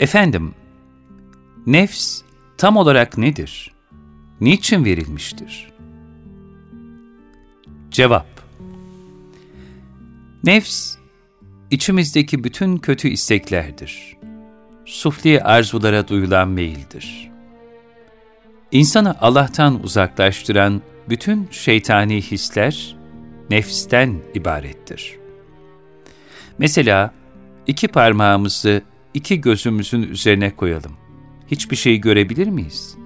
Efendim, 0.00 0.54
nefs 1.66 2.22
tam 2.58 2.76
olarak 2.76 3.18
nedir? 3.18 3.74
Niçin 4.40 4.84
verilmiştir? 4.84 5.72
Cevap 7.90 8.38
Nefs, 10.44 10.96
içimizdeki 11.70 12.44
bütün 12.44 12.76
kötü 12.76 13.08
isteklerdir. 13.08 14.16
Sufli 14.84 15.42
arzulara 15.42 16.08
duyulan 16.08 16.48
meyildir. 16.48 17.30
İnsanı 18.72 19.16
Allah'tan 19.20 19.82
uzaklaştıran 19.82 20.82
bütün 21.08 21.48
şeytani 21.50 22.22
hisler, 22.22 22.96
nefsten 23.50 24.20
ibarettir. 24.34 25.18
Mesela, 26.58 27.14
iki 27.66 27.88
parmağımızı 27.88 28.82
iki 29.18 29.40
gözümüzün 29.40 30.02
üzerine 30.02 30.56
koyalım. 30.56 30.92
Hiçbir 31.46 31.76
şey 31.76 31.96
görebilir 31.98 32.46
miyiz? 32.46 32.96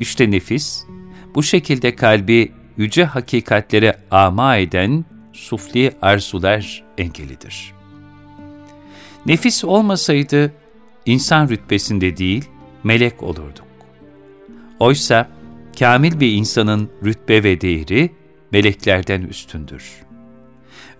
İşte 0.00 0.30
nefis, 0.30 0.84
bu 1.34 1.42
şekilde 1.42 1.96
kalbi 1.96 2.52
yüce 2.76 3.04
hakikatlere 3.04 3.96
ama 4.10 4.56
eden 4.56 5.04
sufli 5.32 5.92
arzular 6.02 6.84
engelidir. 6.98 7.72
Nefis 9.26 9.64
olmasaydı, 9.64 10.52
insan 11.06 11.48
rütbesinde 11.48 12.16
değil, 12.16 12.44
melek 12.84 13.22
olurduk. 13.22 13.66
Oysa, 14.78 15.28
kamil 15.78 16.20
bir 16.20 16.32
insanın 16.32 16.90
rütbe 17.04 17.42
ve 17.42 17.60
değeri, 17.60 18.10
meleklerden 18.52 19.22
üstündür. 19.22 20.02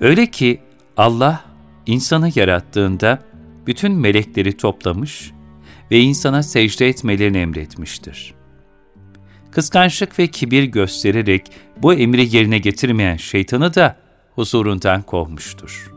Öyle 0.01 0.27
ki, 0.27 0.61
Allah, 0.97 1.45
insanı 1.87 2.31
yarattığında, 2.35 3.32
bütün 3.67 3.93
melekleri 3.93 4.57
toplamış 4.57 5.33
ve 5.91 6.01
insana 6.01 6.43
secde 6.43 6.89
etmelerini 6.89 7.39
emretmiştir. 7.39 8.35
Kıskançlık 9.51 10.19
ve 10.19 10.27
kibir 10.27 10.65
göstererek 10.65 11.47
bu 11.83 11.95
emri 11.95 12.37
yerine 12.37 12.59
getirmeyen 12.59 13.17
şeytanı 13.17 13.75
da 13.75 13.97
huzurundan 14.35 15.03
kovmuştur. 15.03 15.93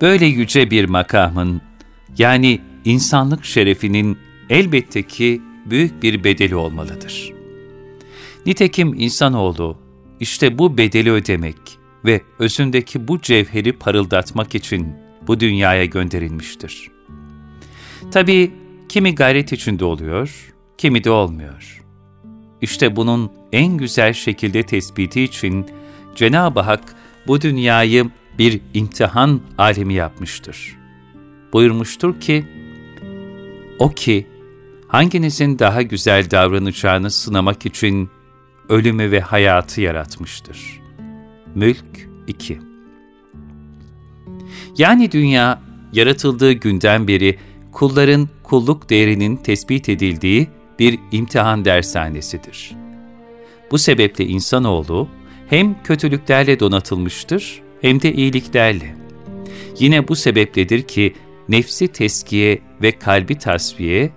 Böyle 0.00 0.26
yüce 0.26 0.70
bir 0.70 0.84
makamın, 0.84 1.62
yani 2.18 2.60
insanlık 2.84 3.44
şerefinin 3.44 4.18
elbette 4.50 5.02
ki 5.02 5.42
büyük 5.66 6.02
bir 6.02 6.24
bedeli 6.24 6.56
olmalıdır. 6.56 7.32
Nitekim 8.46 8.94
insanoğlu, 8.94 9.78
işte 10.20 10.58
bu 10.58 10.78
bedeli 10.78 11.10
ödemek 11.10 11.56
ve 12.04 12.20
özündeki 12.38 13.08
bu 13.08 13.20
cevheri 13.20 13.72
parıldatmak 13.72 14.54
için 14.54 14.88
bu 15.30 15.40
dünyaya 15.40 15.84
gönderilmiştir. 15.84 16.90
Tabi 18.10 18.52
kimi 18.88 19.14
gayret 19.14 19.52
içinde 19.52 19.84
oluyor, 19.84 20.54
kimi 20.78 21.04
de 21.04 21.10
olmuyor. 21.10 21.82
İşte 22.60 22.96
bunun 22.96 23.32
en 23.52 23.76
güzel 23.76 24.12
şekilde 24.12 24.62
tespiti 24.62 25.22
için 25.22 25.66
Cenab-ı 26.14 26.60
Hak 26.60 26.94
bu 27.26 27.40
dünyayı 27.40 28.10
bir 28.38 28.60
imtihan 28.74 29.40
alemi 29.58 29.94
yapmıştır. 29.94 30.76
Buyurmuştur 31.52 32.20
ki, 32.20 32.44
O 33.78 33.90
ki, 33.90 34.26
hanginizin 34.88 35.58
daha 35.58 35.82
güzel 35.82 36.30
davranacağını 36.30 37.10
sınamak 37.10 37.66
için 37.66 38.10
ölümü 38.68 39.10
ve 39.10 39.20
hayatı 39.20 39.80
yaratmıştır. 39.80 40.80
Mülk 41.54 42.08
2 42.26 42.69
yani 44.78 45.12
dünya, 45.12 45.62
yaratıldığı 45.92 46.52
günden 46.52 47.08
beri 47.08 47.38
kulların 47.72 48.28
kulluk 48.42 48.90
değerinin 48.90 49.36
tespit 49.36 49.88
edildiği 49.88 50.48
bir 50.78 50.98
imtihan 51.12 51.64
dershanesidir. 51.64 52.72
Bu 53.70 53.78
sebeple 53.78 54.26
insanoğlu 54.26 55.08
hem 55.48 55.82
kötülüklerle 55.82 56.60
donatılmıştır 56.60 57.62
hem 57.80 58.02
de 58.02 58.12
iyiliklerle. 58.12 58.96
Yine 59.78 60.08
bu 60.08 60.16
sebepledir 60.16 60.82
ki 60.82 61.14
nefsi 61.48 61.88
teskiye 61.88 62.58
ve 62.82 62.92
kalbi 62.92 63.38
tasfiye 63.38 64.10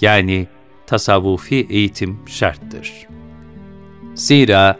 yani 0.00 0.46
tasavvufi 0.86 1.66
eğitim 1.70 2.18
şarttır. 2.26 2.92
Zira 4.14 4.78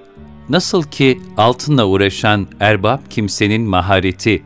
nasıl 0.49 0.83
ki 0.83 1.21
altınla 1.37 1.87
uğraşan 1.87 2.49
erbab 2.61 2.99
kimsenin 3.11 3.63
mahareti 3.63 4.43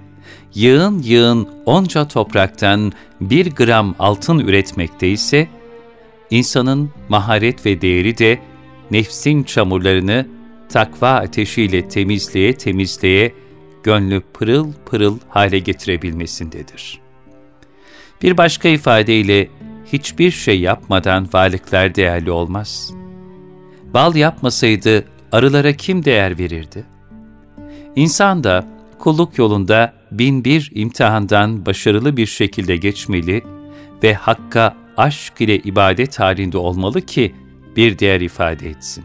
yığın 0.54 1.02
yığın 1.02 1.48
onca 1.66 2.08
topraktan 2.08 2.92
bir 3.20 3.54
gram 3.54 3.94
altın 3.98 4.38
üretmekteyse, 4.38 5.48
insanın 6.30 6.90
maharet 7.08 7.66
ve 7.66 7.80
değeri 7.80 8.18
de 8.18 8.38
nefsin 8.90 9.42
çamurlarını 9.42 10.26
takva 10.68 11.10
ateşiyle 11.10 11.88
temizleye 11.88 12.56
temizleye 12.56 13.34
gönlü 13.82 14.22
pırıl 14.34 14.72
pırıl 14.86 15.18
hale 15.28 15.58
getirebilmesindedir. 15.58 17.00
Bir 18.22 18.36
başka 18.36 18.68
ifadeyle 18.68 19.48
hiçbir 19.92 20.30
şey 20.30 20.60
yapmadan 20.60 21.28
varlıklar 21.32 21.94
değerli 21.94 22.30
olmaz. 22.30 22.92
Bal 23.94 24.14
yapmasaydı 24.14 25.04
arılara 25.32 25.72
kim 25.72 26.04
değer 26.04 26.38
verirdi? 26.38 26.84
İnsan 27.96 28.44
da 28.44 28.64
kulluk 29.02 29.38
yolunda 29.38 29.94
bin 30.10 30.44
bir 30.44 30.70
imtihandan 30.74 31.66
başarılı 31.66 32.16
bir 32.16 32.26
şekilde 32.26 32.76
geçmeli 32.76 33.42
ve 34.02 34.14
Hakk'a 34.14 34.76
aşk 34.96 35.40
ile 35.40 35.58
ibadet 35.58 36.20
halinde 36.20 36.58
olmalı 36.58 37.00
ki 37.00 37.34
bir 37.76 37.98
değer 37.98 38.20
ifade 38.20 38.68
etsin. 38.70 39.04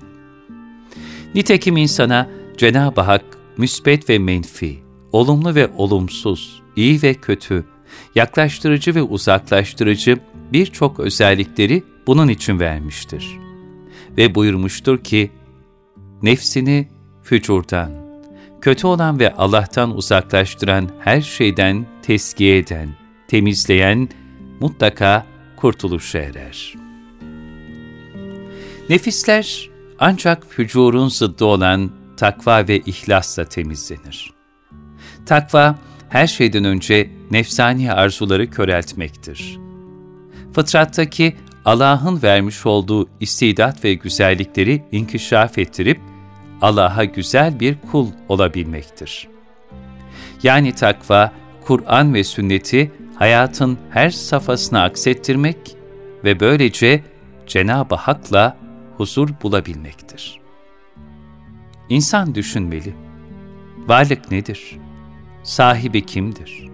Nitekim 1.35 1.77
insana 1.77 2.29
Cenab-ı 2.57 3.01
Hak 3.01 3.25
müsbet 3.57 4.09
ve 4.09 4.19
menfi, 4.19 4.79
olumlu 5.11 5.55
ve 5.55 5.67
olumsuz, 5.77 6.61
iyi 6.75 7.01
ve 7.03 7.13
kötü, 7.13 7.65
yaklaştırıcı 8.15 8.95
ve 8.95 9.01
uzaklaştırıcı 9.01 10.17
birçok 10.53 10.99
özellikleri 10.99 11.83
bunun 12.07 12.27
için 12.27 12.59
vermiştir. 12.59 13.37
Ve 14.17 14.35
buyurmuştur 14.35 15.03
ki, 15.03 15.31
nefsini 16.21 16.87
fücurdan, 17.23 18.06
kötü 18.67 18.87
olan 18.87 19.19
ve 19.19 19.33
Allah'tan 19.33 19.97
uzaklaştıran 19.97 20.89
her 20.99 21.21
şeyden 21.21 21.85
teskiye 22.01 22.57
eden, 22.57 22.89
temizleyen 23.27 24.09
mutlaka 24.59 25.25
kurtuluşa 25.55 26.19
erer. 26.19 26.73
Nefisler 28.89 29.69
ancak 29.99 30.45
fücurun 30.49 31.07
zıddı 31.07 31.45
olan 31.45 31.91
takva 32.17 32.67
ve 32.67 32.79
ihlasla 32.79 33.45
temizlenir. 33.45 34.33
Takva, 35.25 35.75
her 36.09 36.27
şeyden 36.27 36.63
önce 36.63 37.09
nefsani 37.31 37.93
arzuları 37.93 38.49
köreltmektir. 38.49 39.59
Fıtrattaki 40.53 41.35
Allah'ın 41.65 42.23
vermiş 42.23 42.65
olduğu 42.65 43.09
istidat 43.19 43.83
ve 43.83 43.93
güzellikleri 43.93 44.83
inkişaf 44.91 45.57
ettirip, 45.57 45.99
Allah'a 46.61 47.03
güzel 47.03 47.59
bir 47.59 47.77
kul 47.91 48.07
olabilmektir. 48.29 49.27
Yani 50.43 50.75
takva, 50.75 51.31
Kur'an 51.65 52.13
ve 52.13 52.23
sünneti 52.23 52.91
hayatın 53.15 53.77
her 53.89 54.09
safhasına 54.09 54.83
aksettirmek 54.83 55.57
ve 56.23 56.39
böylece 56.39 57.03
Cenab-ı 57.47 57.95
Hak'la 57.95 58.57
huzur 58.97 59.29
bulabilmektir. 59.43 60.39
İnsan 61.89 62.35
düşünmeli. 62.35 62.95
Varlık 63.87 64.31
nedir? 64.31 64.77
Sahibi 65.43 66.05
kimdir? 66.05 66.69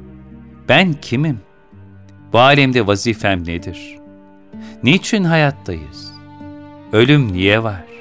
Ben 0.70 0.94
kimim? 0.94 1.40
Bu 2.34 2.40
alemde 2.40 2.88
vazifem 2.88 3.48
nedir? 3.48 3.98
Niçin 4.84 5.24
hayattayız? 5.24 6.14
Ölüm 6.92 7.34
niye 7.34 7.64
var? 7.64 7.93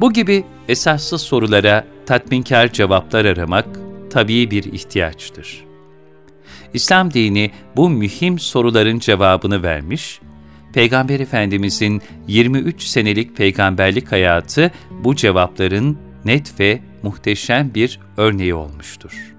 Bu 0.00 0.12
gibi 0.12 0.44
esassız 0.68 1.22
sorulara 1.22 1.84
tatminkar 2.06 2.72
cevaplar 2.72 3.24
aramak 3.24 3.66
tabii 4.10 4.50
bir 4.50 4.64
ihtiyaçtır. 4.64 5.64
İslam 6.74 7.12
dini 7.12 7.50
bu 7.76 7.90
mühim 7.90 8.38
soruların 8.38 8.98
cevabını 8.98 9.62
vermiş, 9.62 10.20
Peygamber 10.72 11.20
Efendimizin 11.20 12.02
23 12.28 12.82
senelik 12.82 13.36
peygamberlik 13.36 14.12
hayatı 14.12 14.70
bu 14.90 15.16
cevapların 15.16 15.98
net 16.24 16.60
ve 16.60 16.80
muhteşem 17.02 17.74
bir 17.74 18.00
örneği 18.16 18.54
olmuştur. 18.54 19.34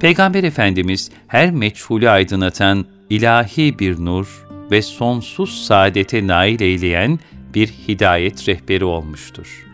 Peygamber 0.00 0.44
Efendimiz 0.44 1.10
her 1.26 1.50
meçhulü 1.50 2.10
aydınlatan 2.10 2.86
ilahi 3.10 3.78
bir 3.78 4.04
nur 4.04 4.46
ve 4.70 4.82
sonsuz 4.82 5.64
saadete 5.64 6.26
nail 6.26 6.60
eyleyen 6.60 7.18
bir 7.56 7.68
hidayet 7.68 8.48
rehberi 8.48 8.84
olmuştur. 8.84 9.66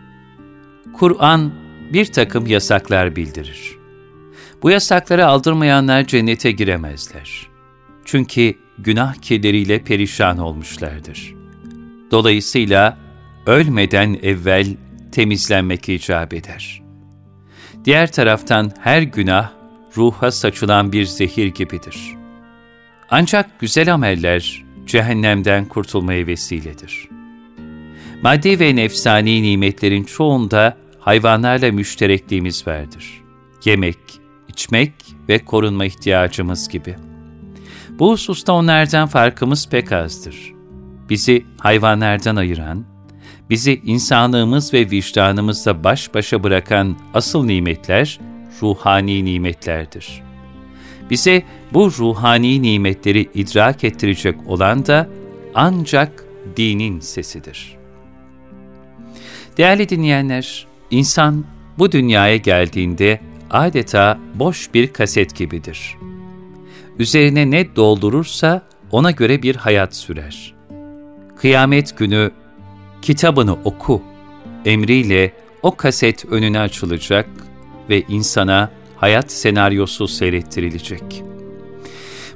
Kur'an 0.93 1.52
bir 1.93 2.05
takım 2.06 2.46
yasaklar 2.46 3.17
bildirir. 3.17 3.76
Bu 4.62 4.70
yasakları 4.70 5.26
aldırmayanlar 5.26 6.06
cennete 6.06 6.50
giremezler. 6.50 7.46
Çünkü 8.05 8.55
günah 8.79 9.14
kirleriyle 9.14 9.79
perişan 9.79 10.38
olmuşlardır. 10.38 11.34
Dolayısıyla 12.11 12.99
ölmeden 13.46 14.19
evvel 14.23 14.67
temizlenmek 15.12 15.88
icap 15.88 16.35
eder. 16.35 16.82
Diğer 17.85 18.12
taraftan 18.12 18.73
her 18.81 19.02
günah 19.02 19.50
ruha 19.96 20.31
saçılan 20.31 20.93
bir 20.93 21.05
zehir 21.05 21.46
gibidir. 21.46 22.17
Ancak 23.11 23.61
güzel 23.61 23.94
ameller 23.94 24.64
cehennemden 24.87 25.64
kurtulmaya 25.64 26.26
vesiledir. 26.26 27.08
Maddi 28.23 28.61
ve 28.61 28.77
nefsani 28.77 29.43
nimetlerin 29.43 30.05
çoğunda 30.05 30.77
hayvanlarla 30.99 31.73
müşterekliğimiz 31.73 32.67
vardır. 32.67 33.23
Yemek, 33.65 33.99
içmek 34.49 34.93
ve 35.29 35.39
korunma 35.39 35.85
ihtiyacımız 35.85 36.69
gibi. 36.69 36.97
Bu 37.99 38.13
hususta 38.13 38.53
onlardan 38.53 39.09
farkımız 39.09 39.69
pek 39.69 39.93
azdır. 39.93 40.53
Bizi 41.11 41.45
hayvanlardan 41.59 42.37
ayıran, 42.37 42.85
bizi 43.51 43.81
insanlığımız 43.85 44.75
ve 44.75 44.91
vicdanımızla 44.91 45.85
baş 45.85 46.15
başa 46.15 46.43
bırakan 46.43 46.97
asıl 47.15 47.45
nimetler, 47.45 48.21
ruhani 48.63 49.25
nimetlerdir. 49.25 50.23
Bize 51.11 51.43
bu 51.73 51.91
ruhani 51.99 52.63
nimetleri 52.63 53.29
idrak 53.35 53.85
ettirecek 53.85 54.37
olan 54.47 54.87
da 54.87 55.09
ancak 55.55 56.25
dinin 56.57 57.01
sesidir. 57.01 57.81
Değerli 59.56 59.88
dinleyenler, 59.88 60.66
insan 60.90 61.44
bu 61.78 61.93
dünyaya 61.93 62.37
geldiğinde 62.37 63.20
adeta 63.50 64.19
boş 64.34 64.75
bir 64.75 64.93
kaset 64.93 65.37
gibidir. 65.37 65.96
Üzerine 66.99 67.50
ne 67.50 67.76
doldurursa 67.76 68.62
ona 68.90 69.10
göre 69.10 69.43
bir 69.43 69.56
hayat 69.56 69.96
sürer. 69.96 70.54
Kıyamet 71.37 71.99
günü 71.99 72.31
kitabını 73.02 73.52
oku 73.64 74.02
emriyle 74.64 75.32
o 75.62 75.76
kaset 75.76 76.25
önüne 76.25 76.60
açılacak 76.60 77.28
ve 77.90 78.02
insana 78.08 78.70
hayat 78.96 79.32
senaryosu 79.32 80.08
seyrettirilecek. 80.08 81.22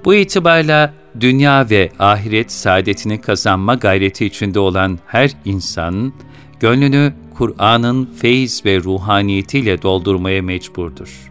Bu 0.04 0.14
itibarla 0.14 0.94
dünya 1.20 1.70
ve 1.70 1.90
ahiret 1.98 2.52
saadetini 2.52 3.20
kazanma 3.20 3.74
gayreti 3.74 4.26
içinde 4.26 4.58
olan 4.58 4.98
her 5.06 5.30
insan, 5.44 6.12
gönlünü 6.60 7.14
Kur'an'ın 7.34 8.06
feyiz 8.06 8.64
ve 8.64 8.80
ruhaniyetiyle 8.80 9.82
doldurmaya 9.82 10.42
mecburdur. 10.42 11.30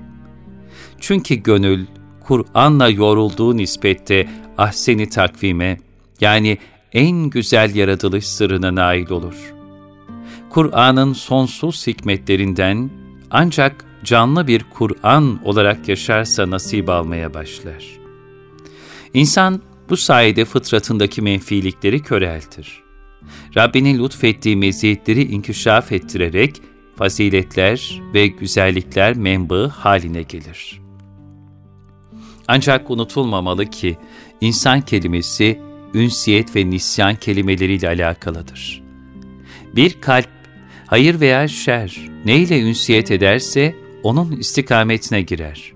Çünkü 1.00 1.36
gönül, 1.36 1.86
Kur'an'la 2.27 2.89
yorulduğu 2.89 3.57
nispette 3.57 4.30
ahseni 4.57 5.10
takvime, 5.10 5.77
yani 6.22 6.57
en 6.94 7.30
güzel 7.30 7.75
yaratılış 7.75 8.27
sırrına 8.27 8.75
nail 8.75 9.10
olur. 9.10 9.54
Kur'an'ın 10.50 11.13
sonsuz 11.13 11.88
hikmetlerinden 11.88 12.89
ancak 13.31 13.86
canlı 14.04 14.48
bir 14.48 14.66
Kur'an 14.74 15.39
olarak 15.44 15.89
yaşarsa 15.89 16.50
nasip 16.50 16.89
almaya 16.89 17.33
başlar. 17.33 17.86
İnsan 19.13 19.62
bu 19.89 19.98
sayede 19.98 20.45
fıtratındaki 20.45 21.21
menfilikleri 21.21 22.01
köreltir. 22.01 22.84
Rabbinin 23.56 24.04
lütfettiği 24.04 24.56
meziyetleri 24.56 25.24
inkişaf 25.24 25.92
ettirerek 25.92 26.62
faziletler 26.95 28.01
ve 28.13 28.27
güzellikler 28.27 29.18
menbaı 29.18 29.68
haline 29.68 30.22
gelir. 30.22 30.81
Ancak 32.48 32.92
unutulmamalı 32.92 33.66
ki 33.66 33.98
insan 34.42 34.81
kelimesi 34.81 35.60
ünsiyet 35.94 36.56
ve 36.56 36.69
nisyan 36.69 37.16
kelimeleriyle 37.16 37.88
alakalıdır. 37.88 38.83
Bir 39.75 40.01
kalp 40.01 40.30
hayır 40.88 41.19
veya 41.19 41.48
şer 41.48 41.98
neyle 42.25 42.62
ünsiyet 42.62 43.12
ederse 43.12 43.75
onun 44.04 44.31
istikametine 44.31 45.21
girer. 45.21 45.74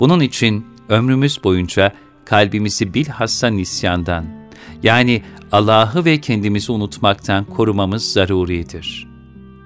Bunun 0.00 0.20
için 0.20 0.66
ömrümüz 0.88 1.44
boyunca 1.44 1.92
kalbimizi 2.24 2.94
bilhassa 2.94 3.48
nisyandan, 3.48 4.37
yani 4.82 5.22
Allah'ı 5.52 6.04
ve 6.04 6.20
kendimizi 6.20 6.72
unutmaktan 6.72 7.44
korumamız 7.44 8.12
zaruridir. 8.12 9.08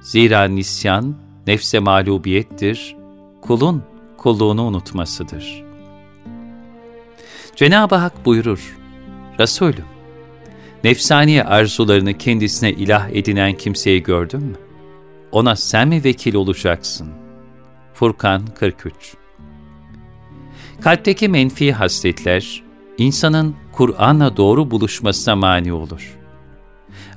Zira 0.01 0.45
nisyan, 0.45 1.17
nefse 1.47 1.79
mağlubiyettir, 1.79 2.97
kulun 3.43 3.83
kulluğunu 4.19 4.63
unutmasıdır. 4.63 5.65
Cenab-ı 7.57 7.95
Hak 7.95 8.27
buyurur, 8.27 8.77
Resulüm, 9.39 9.85
nefsani 10.85 11.45
arzularını 11.45 12.19
kendisine 12.19 12.71
ilah 12.73 13.09
edinen 13.11 13.57
kimseyi 13.57 14.03
gördün 14.03 14.43
mü? 14.43 14.57
Ona 15.33 15.57
sen 15.57 15.89
mi 15.89 16.05
vekil 16.05 16.35
olacaksın? 16.35 17.09
Furkan 17.95 18.47
43 18.47 19.15
Kalpteki 20.81 21.29
menfi 21.29 21.73
hasletler, 21.73 22.63
insanın 22.99 23.57
Kur'an'la 23.73 24.37
doğru 24.37 24.71
buluşmasına 24.71 25.37
mani 25.37 25.73
olur. 25.73 26.19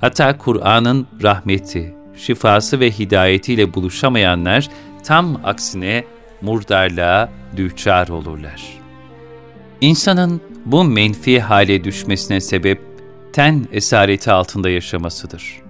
Hatta 0.02 0.38
Kur'an'ın 0.38 1.08
rahmeti, 1.24 1.96
şifası 2.18 2.80
ve 2.80 2.92
hidayetiyle 2.92 3.74
buluşamayanlar 3.74 4.70
tam 5.04 5.40
aksine 5.44 6.04
murdarlığa 6.42 7.30
düçar 7.58 8.08
olurlar. 8.08 8.64
İnsanın 9.82 10.42
bu 10.66 10.84
menfi 10.84 11.40
hale 11.40 11.84
düşmesine 11.84 12.42
sebep 12.42 12.82
ten 13.34 13.68
esareti 13.72 14.32
altında 14.32 14.70
yaşamasıdır. 14.70 15.62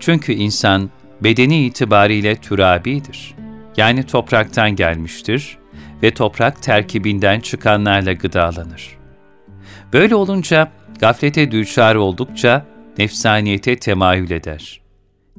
Çünkü 0.00 0.32
insan 0.32 0.90
bedeni 1.20 1.66
itibariyle 1.66 2.36
türabidir. 2.36 3.34
Yani 3.76 4.02
topraktan 4.02 4.76
gelmiştir 4.76 5.58
ve 6.02 6.14
toprak 6.14 6.62
terkibinden 6.62 7.40
çıkanlarla 7.40 8.12
gıdalanır. 8.12 8.95
Böyle 9.92 10.14
olunca 10.14 10.72
gaflete 11.00 11.50
düçar 11.50 11.94
oldukça 11.94 12.66
nefsaniyete 12.98 13.76
temayül 13.76 14.30
eder. 14.30 14.80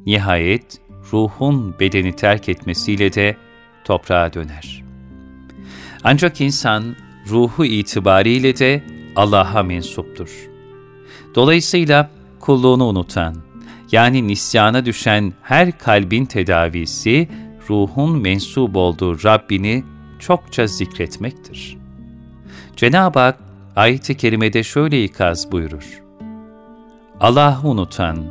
Nihayet 0.06 0.82
ruhun 1.14 1.80
bedeni 1.80 2.16
terk 2.16 2.50
etmesiyle 2.50 3.14
de 3.14 3.38
toprağa 3.84 4.34
döner. 4.34 4.84
Ancak 6.04 6.42
insan 6.42 6.96
ruhu 7.30 7.66
itibariyle 7.66 8.58
de 8.58 8.84
Allah'a 9.16 9.64
mensuptur. 9.64 10.50
Dolayısıyla 11.36 12.10
kulluğunu 12.40 12.88
unutan, 12.88 13.36
yani 13.92 14.28
nisyana 14.28 14.86
düşen 14.86 15.34
her 15.42 15.78
kalbin 15.78 16.26
tedavisi, 16.26 17.30
ruhun 17.70 18.22
mensup 18.22 18.76
olduğu 18.76 19.24
Rabbini 19.24 19.84
çokça 20.20 20.68
zikretmektir. 20.68 21.78
Cenab-ı 22.76 23.20
Hak 23.20 23.47
ayet-i 23.78 24.18
kerimede 24.18 24.64
şöyle 24.64 25.04
ikaz 25.04 25.52
buyurur. 25.52 26.04
Allah'ı 27.20 27.68
unutan 27.68 28.26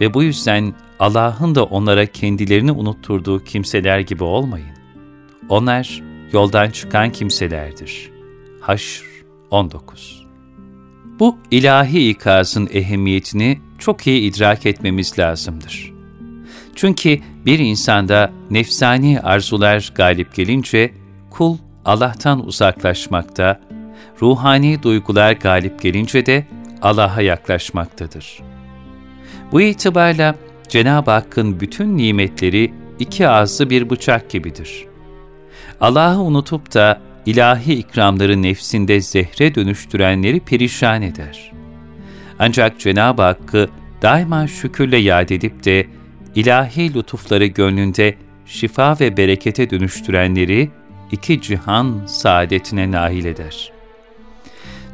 ve 0.00 0.14
bu 0.14 0.22
yüzden 0.22 0.74
Allah'ın 0.98 1.54
da 1.54 1.64
onlara 1.64 2.06
kendilerini 2.06 2.72
unutturduğu 2.72 3.44
kimseler 3.44 4.00
gibi 4.00 4.24
olmayın. 4.24 4.76
Onlar 5.48 6.02
yoldan 6.32 6.70
çıkan 6.70 7.12
kimselerdir. 7.12 8.10
Haşr 8.60 9.04
19 9.50 10.26
Bu 11.18 11.38
ilahi 11.50 12.08
ikazın 12.08 12.68
ehemmiyetini 12.72 13.60
çok 13.78 14.06
iyi 14.06 14.20
idrak 14.32 14.66
etmemiz 14.66 15.18
lazımdır. 15.18 15.92
Çünkü 16.74 17.18
bir 17.46 17.58
insanda 17.58 18.32
nefsani 18.50 19.20
arzular 19.20 19.92
galip 19.94 20.34
gelince 20.34 20.94
kul 21.30 21.56
Allah'tan 21.84 22.46
uzaklaşmakta, 22.46 23.60
ruhani 24.22 24.82
duygular 24.82 25.32
galip 25.32 25.82
gelince 25.82 26.26
de 26.26 26.46
Allah'a 26.82 27.20
yaklaşmaktadır. 27.20 28.42
Bu 29.52 29.60
itibarla 29.60 30.34
Cenab-ı 30.68 31.10
Hakk'ın 31.10 31.60
bütün 31.60 31.96
nimetleri 31.96 32.72
iki 32.98 33.28
ağızlı 33.28 33.70
bir 33.70 33.90
bıçak 33.90 34.30
gibidir. 34.30 34.86
Allah'ı 35.80 36.20
unutup 36.20 36.74
da 36.74 37.00
ilahi 37.26 37.72
ikramları 37.72 38.42
nefsinde 38.42 39.00
zehre 39.00 39.54
dönüştürenleri 39.54 40.40
perişan 40.40 41.02
eder. 41.02 41.52
Ancak 42.38 42.80
Cenab-ı 42.80 43.22
Hakk'ı 43.22 43.68
daima 44.02 44.46
şükürle 44.46 44.96
yad 44.96 45.28
edip 45.28 45.64
de 45.64 45.86
ilahi 46.34 46.94
lütufları 46.94 47.46
gönlünde 47.46 48.14
şifa 48.46 48.96
ve 49.00 49.16
berekete 49.16 49.70
dönüştürenleri 49.70 50.70
iki 51.12 51.40
cihan 51.40 52.06
saadetine 52.06 52.90
nail 52.92 53.24
eder. 53.24 53.72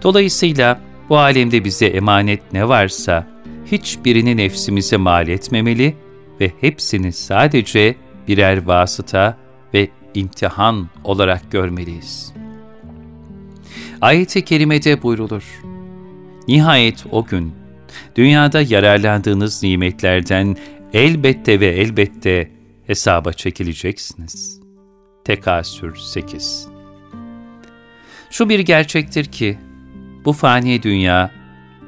Dolayısıyla 0.02 0.80
bu 1.08 1.18
alemde 1.18 1.64
bize 1.64 1.86
emanet 1.86 2.52
ne 2.52 2.68
varsa 2.68 3.26
hiçbirini 3.72 4.36
nefsimize 4.36 4.96
mal 4.96 5.28
etmemeli 5.28 5.96
ve 6.40 6.52
hepsini 6.60 7.12
sadece 7.12 7.96
birer 8.28 8.66
vasıta 8.66 9.38
ve 9.74 9.88
imtihan 10.14 10.88
olarak 11.04 11.50
görmeliyiz. 11.50 12.32
Ayet-i 14.00 14.44
kerimede 14.44 15.02
buyrulur. 15.02 15.44
Nihayet 16.48 17.04
o 17.10 17.24
gün, 17.24 17.54
dünyada 18.16 18.60
yararlandığınız 18.60 19.62
nimetlerden 19.62 20.56
elbette 20.92 21.60
ve 21.60 21.66
elbette 21.66 22.50
hesaba 22.86 23.32
çekileceksiniz. 23.32 24.60
Tekasür 25.24 25.96
8 25.96 26.68
Şu 28.30 28.48
bir 28.48 28.58
gerçektir 28.58 29.24
ki, 29.24 29.58
bu 30.28 30.32
fani 30.32 30.82
dünya, 30.82 31.30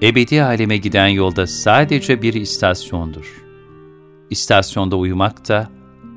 ebedi 0.02 0.42
aleme 0.42 0.76
giden 0.76 1.06
yolda 1.06 1.46
sadece 1.46 2.22
bir 2.22 2.34
istasyondur. 2.34 3.44
İstasyonda 4.30 4.96
uyumak 4.96 5.48
da 5.48 5.70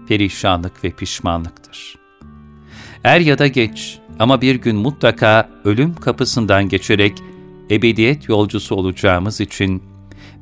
perişanlık 0.07 0.83
ve 0.83 0.91
pişmanlıktır. 0.91 1.95
Er 3.03 3.19
ya 3.19 3.39
da 3.39 3.47
geç 3.47 3.99
ama 4.19 4.41
bir 4.41 4.55
gün 4.55 4.75
mutlaka 4.75 5.49
ölüm 5.63 5.95
kapısından 5.95 6.69
geçerek 6.69 7.17
ebediyet 7.71 8.29
yolcusu 8.29 8.75
olacağımız 8.75 9.41
için 9.41 9.83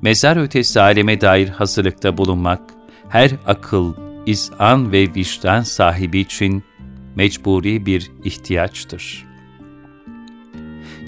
mezar 0.02 0.38
ötesi 0.38 0.82
aleme 0.82 1.22
dair 1.22 1.48
hazırlıkta 1.48 2.18
bulunmak, 2.18 2.62
her 3.10 3.32
akıl, 3.48 3.94
izan 4.26 4.92
ve 4.92 5.14
vicdan 5.16 5.62
sahibi 5.62 6.20
için 6.20 6.64
mecburi 7.16 7.86
bir 7.86 8.12
ihtiyaçtır. 8.24 9.26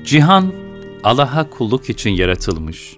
Cihan, 0.05 0.62
Allah'a 1.03 1.49
kulluk 1.49 1.89
için 1.89 2.09
yaratılmış, 2.09 2.97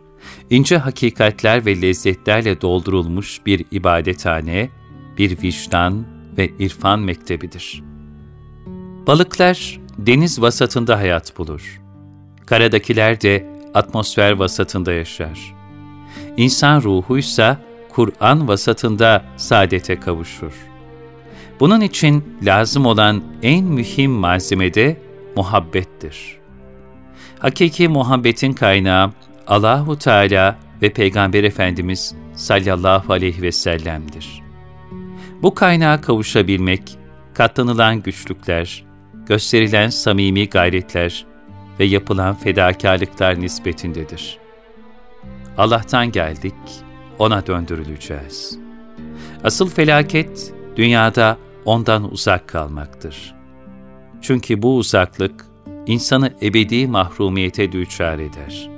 ince 0.49 0.77
hakikatler 0.77 1.65
ve 1.65 1.81
lezzetlerle 1.81 2.61
doldurulmuş 2.61 3.45
bir 3.45 3.65
ibadethane, 3.71 4.69
bir 5.17 5.41
vicdan 5.41 6.05
ve 6.37 6.49
irfan 6.59 6.99
mektebidir. 6.99 7.83
Balıklar 9.07 9.79
deniz 9.97 10.41
vasatında 10.41 10.97
hayat 10.97 11.37
bulur. 11.37 11.81
Karadakiler 12.45 13.21
de 13.21 13.47
atmosfer 13.73 14.31
vasatında 14.31 14.93
yaşar. 14.93 15.55
İnsan 16.37 16.81
ruhuysa 16.81 17.61
Kur'an 17.89 18.47
vasatında 18.47 19.25
saadete 19.37 19.99
kavuşur. 19.99 20.53
Bunun 21.59 21.81
için 21.81 22.23
lazım 22.43 22.85
olan 22.85 23.23
en 23.43 23.65
mühim 23.65 24.11
malzeme 24.11 24.73
de 24.73 25.01
muhabbettir. 25.35 26.44
Hakiki 27.39 27.87
muhabbetin 27.87 28.53
kaynağı 28.53 29.11
Allahu 29.47 29.97
Teala 29.97 30.55
ve 30.81 30.93
Peygamber 30.93 31.43
Efendimiz 31.43 32.15
sallallahu 32.35 33.13
aleyhi 33.13 33.41
ve 33.41 33.51
sellem'dir. 33.51 34.43
Bu 35.41 35.55
kaynağa 35.55 36.01
kavuşabilmek, 36.01 36.97
katlanılan 37.33 38.01
güçlükler, 38.01 38.83
gösterilen 39.25 39.89
samimi 39.89 40.49
gayretler 40.49 41.25
ve 41.79 41.85
yapılan 41.85 42.35
fedakarlıklar 42.35 43.39
nispetindedir. 43.39 44.37
Allah'tan 45.57 46.11
geldik, 46.11 46.55
O'na 47.19 47.47
döndürüleceğiz. 47.47 48.59
Asıl 49.43 49.69
felaket, 49.69 50.53
dünyada 50.75 51.37
O'ndan 51.65 52.11
uzak 52.11 52.47
kalmaktır. 52.47 53.35
Çünkü 54.21 54.61
bu 54.61 54.75
uzaklık, 54.75 55.45
insanı 55.87 56.33
ebedi 56.41 56.87
mahrumiyete 56.87 57.71
düçar 57.71 58.19
eder. 58.19 58.69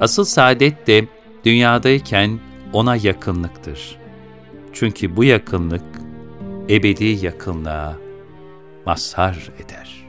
Asıl 0.00 0.24
saadet 0.24 0.86
de 0.86 1.04
dünyadayken 1.44 2.40
O'na 2.72 2.96
yakınlıktır. 2.96 3.96
Çünkü 4.72 5.16
bu 5.16 5.24
yakınlık, 5.24 5.84
ebedi 6.70 7.04
yakınlığa 7.04 7.96
mazhar 8.86 9.50
eder. 9.64 10.08